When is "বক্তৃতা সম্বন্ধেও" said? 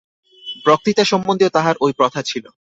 0.65-1.49